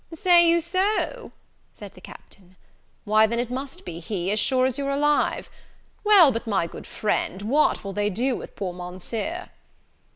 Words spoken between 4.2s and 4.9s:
as sure as you're